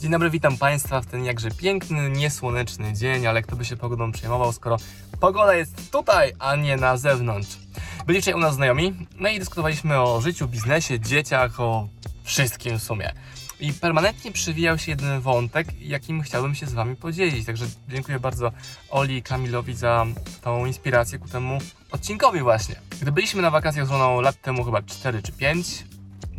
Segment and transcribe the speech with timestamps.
[0.00, 4.12] Dzień dobry, witam Państwa w ten jakże piękny, niesłoneczny dzień, ale kto by się pogodą
[4.12, 4.76] przejmował, skoro
[5.20, 7.58] pogoda jest tutaj, a nie na zewnątrz.
[8.06, 11.88] Byli wczoraj u nas znajomi, no i dyskutowaliśmy o życiu, biznesie, dzieciach, o
[12.24, 13.12] wszystkim w sumie.
[13.60, 17.46] I permanentnie przywijał się jeden wątek, jakim chciałbym się z Wami podzielić.
[17.46, 18.52] Także dziękuję bardzo
[18.90, 20.06] Oli i Kamilowi za
[20.42, 21.58] tą inspirację ku temu
[21.90, 22.74] odcinkowi właśnie.
[23.00, 25.84] Gdy byliśmy na wakacjach z żoną lat temu, chyba 4 czy 5,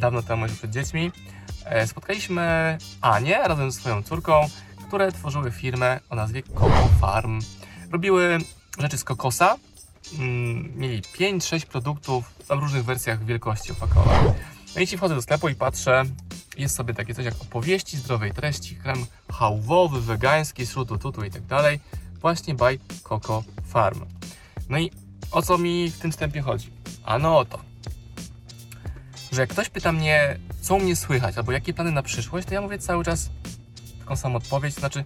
[0.02, 1.12] dawno temu już przed dziećmi,
[1.66, 4.50] e, spotkaliśmy Anię razem ze swoją córką,
[4.88, 7.42] które tworzyły firmę o nazwie Coco Farm.
[7.92, 8.38] Robiły
[8.80, 9.58] rzeczy z kokosa,
[10.20, 14.34] mm, mieli 5-6 produktów w różnych wersjach wielkości opakowań.
[14.76, 16.04] No i ci wchodzę do sklepu i patrzę,
[16.58, 21.46] jest sobie takie coś jak opowieści zdrowej treści, krem hałwowy, wegański, śrutu, tutu i tak
[21.46, 21.80] dalej,
[22.22, 24.06] właśnie by Coco Farm.
[24.70, 24.92] No i
[25.32, 26.70] o co mi w tym wstępie chodzi?
[27.04, 27.71] Ano o to,
[29.32, 32.54] że jak ktoś pyta mnie, co u mnie słychać, albo jakie plany na przyszłość, to
[32.54, 33.30] ja mówię cały czas
[34.00, 35.04] taką samą odpowiedź, to znaczy,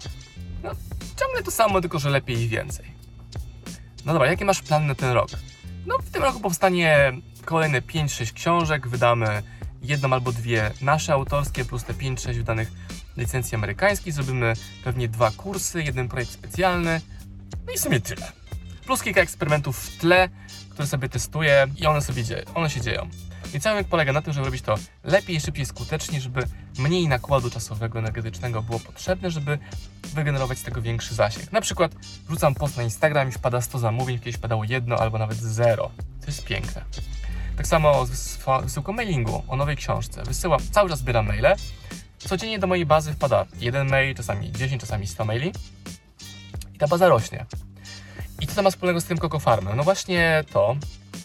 [0.63, 0.71] no
[1.20, 2.85] ciągle to samo, tylko że lepiej i więcej.
[4.05, 5.30] No dobra, jakie masz plany na ten rok?
[5.85, 7.13] No w tym roku powstanie
[7.45, 9.44] kolejne 5-6 książek, wydamy
[9.81, 12.72] jedną albo dwie nasze autorskie, plus te 5-6 wydanych
[13.17, 17.02] licencji amerykańskich, zrobimy pewnie dwa kursy, jeden projekt specjalny,
[17.66, 18.31] no i w sumie tyle.
[18.85, 20.30] Plus kilka eksperymentów w tle,
[20.69, 23.09] które sobie testuję i one sobie dzieją, one się dzieją.
[23.56, 26.44] I cały polega na tym, żeby robić to lepiej, szybciej, skuteczniej, żeby
[26.80, 29.59] mniej nakładu czasowego, energetycznego było potrzebne, żeby
[30.03, 31.52] wygenerować z tego większy zasięg.
[31.52, 31.95] Na przykład
[32.28, 35.92] wrzucam post na Instagram i wpada 100 zamówień, kiedyś padało jedno albo nawet zero.
[36.22, 36.86] To jest piękne.
[37.58, 40.23] Tak samo z wysyłką mailingu o nowej książce.
[40.23, 41.56] Wysyłam, cały czas zbieram maile.
[42.17, 45.52] Codziennie do mojej bazy wpada jeden mail, czasami 10, czasami 100 maili.
[46.73, 47.45] I ta baza rośnie.
[48.42, 49.78] I co to ma wspólnego z tym Coco Farmem?
[49.78, 50.75] No właśnie to,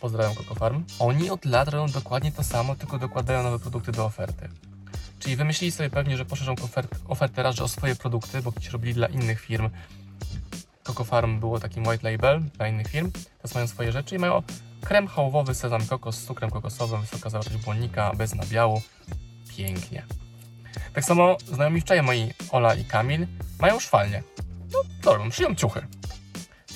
[0.00, 4.04] pozdrawiam Coco Farm, oni od lat robią dokładnie to samo, tylko dokładają nowe produkty do
[4.04, 4.48] oferty.
[5.18, 8.68] Czyli wymyślili sobie pewnie, że poszerzą ofert, ofertę raz, że o swoje produkty, bo kiedyś
[8.68, 9.70] robili dla innych firm.
[10.84, 14.42] Coco Farm było takim white label dla innych firm, teraz mają swoje rzeczy i mają
[14.80, 18.82] krem hałwowy sezam kokos z cukrem kokosowym, wysoka zawartość błonnika, bez nabiału.
[19.56, 20.02] Pięknie.
[20.92, 23.26] Tak samo znajomi wczoraj moi Ola i Kamil
[23.60, 24.22] mają szwalnie.
[24.72, 25.30] No co robią?
[25.30, 25.86] Szyją ciuchy.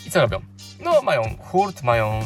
[0.07, 0.41] I co robią?
[0.81, 2.21] No mają hurt, mają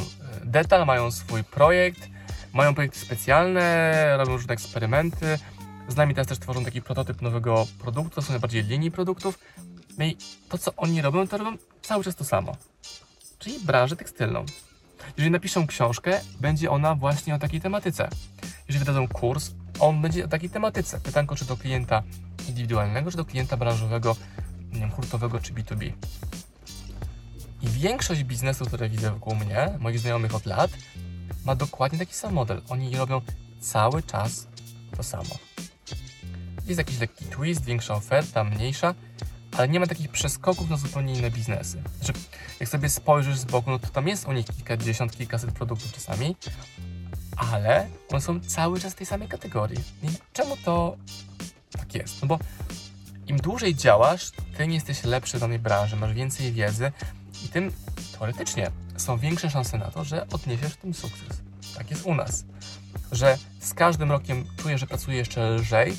[0.49, 2.09] detal, mają swój projekt,
[2.53, 5.39] mają projekty specjalne, robią różne eksperymenty.
[5.89, 9.39] Z nami teraz też tworzą taki prototyp nowego produktu, to są najbardziej linii produktów.
[9.99, 10.17] No i
[10.49, 12.57] to, co oni robią, to robią cały czas to samo.
[13.39, 14.45] Czyli branżę tekstylną.
[15.17, 18.09] Jeżeli napiszą książkę, będzie ona właśnie o takiej tematyce.
[18.69, 19.51] Jeżeli wydadzą kurs,
[19.81, 21.01] on będzie o takiej tematyce.
[21.01, 22.03] Pytanko, czy do klienta
[22.49, 24.17] indywidualnego, czy do klienta branżowego,
[24.73, 25.93] nie wiem, hurtowego, czy B2B.
[27.63, 30.71] I większość biznesów, które widzę wokół mnie, moich znajomych od lat,
[31.45, 32.63] ma dokładnie taki sam model.
[32.69, 33.21] Oni robią
[33.61, 34.47] cały czas
[34.97, 35.39] to samo.
[36.67, 38.95] Jest jakiś lekki twist, większa oferta, mniejsza,
[39.57, 41.83] ale nie ma takich przeskoków na zupełnie inne biznesy.
[41.97, 42.13] Znaczy,
[42.61, 46.37] jak sobie spojrzysz z boku, no to tam jest u nich kilkadziesiąt, kilkaset produktów czasami,
[47.37, 49.79] ale one są cały czas w tej samej kategorii.
[50.03, 50.97] I czemu to
[51.73, 52.23] tak jest?
[52.23, 52.39] No bo
[53.27, 56.93] im dłużej działasz, tym jesteś lepszy w danej branży, masz więcej wiedzy
[57.45, 57.73] i tym
[58.19, 61.41] teoretycznie są większe szanse na to, że odniesiesz w tym sukces.
[61.77, 62.45] Tak jest u nas.
[63.13, 65.97] Że z każdym rokiem czuję, że pracuję jeszcze lżej,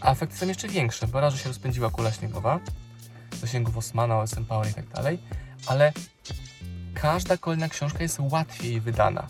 [0.00, 2.60] a efekty są jeszcze większe, bo raz, że się rozpędziła kula śniegowa,
[3.40, 5.18] zasięgów Osmana, OSM Power i tak dalej,
[5.66, 5.92] ale
[6.94, 9.26] każda kolejna książka jest łatwiej wydana.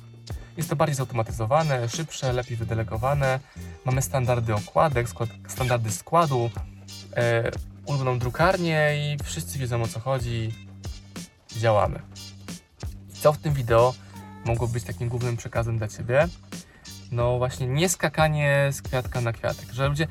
[0.56, 3.40] Jest to bardziej zautomatyzowane, szybsze, lepiej wydelegowane.
[3.84, 6.50] Mamy standardy okładek, skład, standardy składu,
[7.16, 7.50] e,
[7.86, 10.52] ulubioną drukarnię i wszyscy wiedzą o co chodzi.
[11.56, 12.00] Działamy.
[13.10, 13.94] I co w tym wideo
[14.44, 16.28] mogło być takim głównym przekazem dla Ciebie?
[17.12, 20.06] No właśnie nie skakanie z kwiatka na kwiatek, że ludzie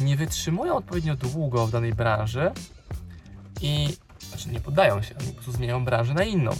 [0.00, 2.50] nie wytrzymują odpowiednio długo w danej branży
[3.60, 3.96] i
[4.28, 6.50] znaczy nie poddają się, oni po prostu zmieniają branżę na inną.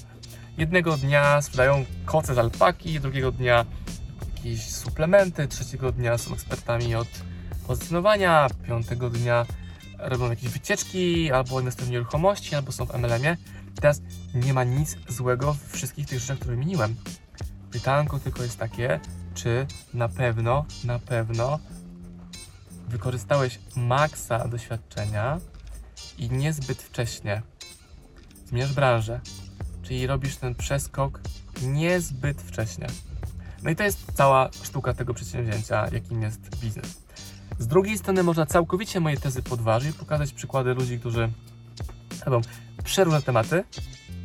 [0.58, 3.64] Jednego dnia sprzedają koce z alpaki, drugiego dnia
[4.36, 7.08] jakieś suplementy, trzeciego dnia są ekspertami od
[7.66, 9.46] pozycjonowania, piątego dnia
[9.98, 13.36] robią jakieś wycieczki, albo inwestują w nieruchomości, albo są w MLM-ie.
[13.80, 14.02] Teraz
[14.34, 16.96] nie ma nic złego w wszystkich tych rzeczach, które wymieniłem.
[17.70, 19.00] Pytanko tylko jest takie,
[19.34, 21.58] czy na pewno, na pewno
[22.88, 25.38] wykorzystałeś maksa doświadczenia
[26.18, 27.42] i niezbyt wcześnie
[28.46, 29.20] zmieniasz branżę,
[29.82, 31.20] czyli robisz ten przeskok
[31.62, 32.86] niezbyt wcześnie.
[33.62, 37.02] No i to jest cała sztuka tego przedsięwzięcia, jakim jest biznes.
[37.58, 41.30] Z drugiej strony można całkowicie moje tezy podważyć i pokazać przykłady ludzi, którzy
[42.26, 42.40] robią
[42.84, 43.64] przeróżne tematy,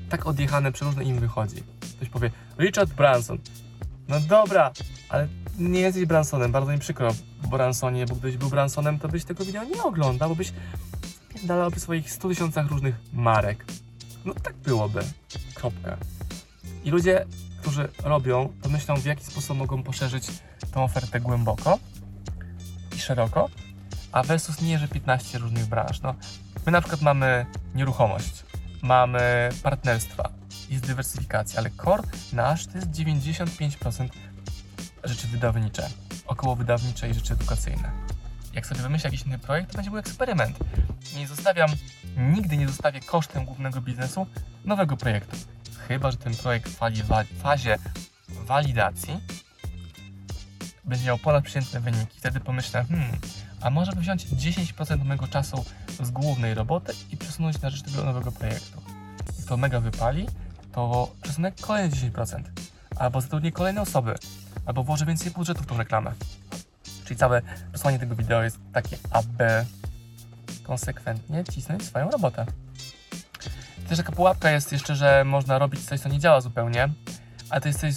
[0.09, 1.63] tak odjechane, przeróżne im wychodzi.
[1.97, 3.37] Ktoś powie, Richard Branson.
[4.07, 4.71] No dobra,
[5.09, 5.27] ale
[5.59, 7.11] nie jesteś Bransonem, bardzo mi przykro,
[7.49, 10.53] Bransonie, bo gdybyś był Bransonem, to byś tego wideo nie oglądał, bo byś
[11.27, 13.65] napierdalałaby swoich 100 tysiącach różnych marek.
[14.25, 14.99] No tak byłoby.
[15.53, 15.97] Kropka.
[16.83, 17.25] I ludzie,
[17.61, 20.27] którzy robią, to myślą w jaki sposób mogą poszerzyć
[20.71, 21.79] tą ofertę głęboko
[22.95, 23.49] i szeroko,
[24.11, 26.01] a versus nie, że 15 różnych branż.
[26.01, 26.15] No,
[26.65, 27.45] my na przykład mamy
[27.75, 28.43] nieruchomość,
[28.81, 30.29] mamy partnerstwa,
[30.69, 34.07] jest dywersyfikacja, ale core nasz to jest 95%
[35.03, 35.89] rzeczy wydawnicze,
[36.25, 37.91] około wydawnicze i rzeczy edukacyjne.
[38.53, 40.57] Jak sobie wymyślę jakiś inny projekt, to będzie był eksperyment.
[41.15, 41.69] Nie zostawiam,
[42.17, 44.27] nigdy nie zostawię kosztem głównego biznesu
[44.65, 45.37] nowego projektu.
[45.87, 47.77] Chyba, że ten projekt w fazie
[48.29, 49.19] walidacji
[50.85, 52.19] będzie miał ponadprzeciętne wyniki.
[52.19, 53.19] Wtedy pomyślę, hmm,
[53.63, 55.65] a może wziąć 10% mojego czasu
[56.03, 58.81] z głównej roboty i przesunąć na rzecz tego nowego projektu.
[59.37, 60.27] Jak to mega wypali,
[60.71, 62.43] to przesunę kolejne 10%.
[62.95, 64.15] Albo zatrudnię kolejne osoby,
[64.65, 66.13] albo włożę więcej budżetu w tą reklamę.
[67.05, 69.65] Czyli całe przesłanie tego wideo jest takie, aby
[70.63, 72.45] konsekwentnie cisnąć swoją robotę.
[73.89, 76.89] Też taka pułapka jest jeszcze, że można robić coś, co nie działa zupełnie,
[77.49, 77.93] ale to jest coś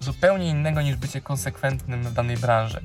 [0.00, 2.80] zupełnie innego niż bycie konsekwentnym w danej branży.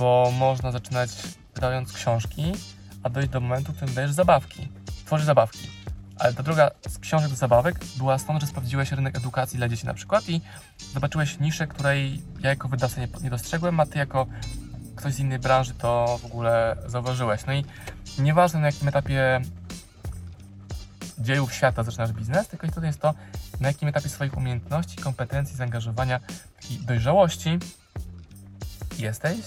[0.00, 1.10] Bo można zaczynać
[1.54, 2.52] wydając książki,
[3.02, 4.68] a dojść do momentu, w którym dajesz zabawki.
[5.04, 5.70] Tworzysz zabawki.
[6.18, 9.86] Ale ta droga z książek do zabawek była stąd, że sprawdziłeś rynek edukacji dla dzieci
[9.86, 10.40] na przykład i
[10.94, 14.26] zobaczyłeś niszę, której ja jako wydawca nie, nie dostrzegłem, a ty jako
[14.96, 17.46] ktoś z innej branży to w ogóle zauważyłeś.
[17.46, 17.64] No i
[18.18, 19.40] nieważne na jakim etapie
[21.18, 23.14] dziejów świata zaczynasz biznes, tylko istotne jest to,
[23.60, 26.20] na jakim etapie swoich umiejętności, kompetencji, zaangażowania
[26.70, 27.58] i dojrzałości
[28.98, 29.40] jesteś,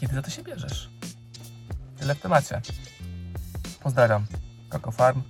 [0.00, 0.90] kiedy za to się bierzesz.
[1.98, 2.60] Tyle w temacie.
[3.82, 4.26] Pozdrawiam.
[4.70, 5.22] Coco Farm.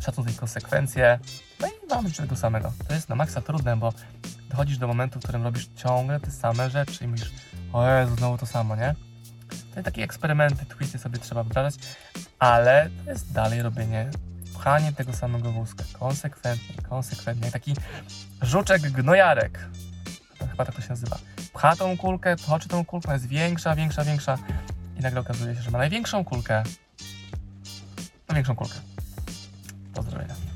[0.00, 1.18] Szacunek i konsekwencje.
[1.60, 2.72] No i Wam życzę tego samego.
[2.88, 3.92] To jest na maksa trudne, bo
[4.50, 7.32] dochodzisz do momentu, w którym robisz ciągle te same rzeczy i mówisz,
[7.72, 8.94] o Jezu, znowu to samo, nie?
[9.74, 11.74] To takie eksperymenty, twisty sobie trzeba wdrażać,
[12.38, 14.10] ale to jest dalej robienie,
[14.54, 17.76] pchanie tego samego wózka, konsekwentnie, konsekwentnie, taki
[18.42, 19.58] żuczek gnojarek,
[20.38, 21.18] to chyba tak to się nazywa,
[21.54, 24.38] pcha tą kulkę, toczy tą kulkę, jest większa, większa, większa
[24.96, 26.62] i nagle okazuje się, że ma największą kulkę,
[28.28, 28.74] największą kulkę.
[29.94, 30.53] Pozdrowienia.